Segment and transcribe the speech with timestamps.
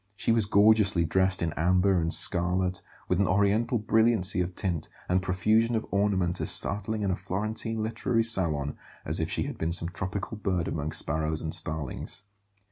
[0.15, 5.21] She was gorgeously dressed in amber and scarlet, with an Oriental brilliancy of tint and
[5.21, 9.71] profusion of ornament as startling in a Florentine literary salon as if she had been
[9.71, 12.23] some tropical bird among sparrows and starlings.